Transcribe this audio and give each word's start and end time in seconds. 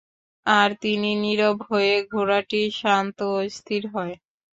আর 0.45 0.69
তিনি 0.83 1.09
নীরব 1.23 1.57
হলে 1.67 1.93
ঘোড়াটি 2.11 2.61
শান্ত 2.79 3.17
ও 3.31 3.49
স্থির 3.57 3.81
হয়। 3.93 4.15